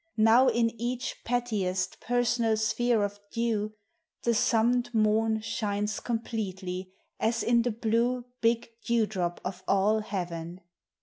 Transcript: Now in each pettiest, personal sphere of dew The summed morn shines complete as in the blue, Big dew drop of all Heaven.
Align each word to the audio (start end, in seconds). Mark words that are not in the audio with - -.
Now 0.17 0.47
in 0.47 0.71
each 0.81 1.17
pettiest, 1.23 1.99
personal 1.99 2.57
sphere 2.57 3.03
of 3.03 3.19
dew 3.31 3.75
The 4.23 4.33
summed 4.33 4.91
morn 4.95 5.41
shines 5.41 5.99
complete 5.99 6.63
as 7.19 7.43
in 7.43 7.61
the 7.61 7.69
blue, 7.69 8.25
Big 8.41 8.69
dew 8.83 9.05
drop 9.05 9.39
of 9.45 9.61
all 9.67 9.99
Heaven. 9.99 10.61